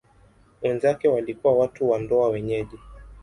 Wenzake 0.61 1.07
walikuwa 1.07 1.53
watu 1.55 1.89
wa 1.89 1.99
ndoa 1.99 2.29
wenyeji. 2.29 2.79